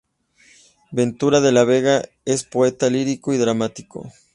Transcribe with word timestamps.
Ventura 0.91 1.41
de 1.41 1.51
la 1.51 1.63
Vega 1.63 2.01
es 2.25 2.43
poeta 2.43 2.89
lírico 2.89 3.33
y 3.33 3.37
dramático. 3.37 4.11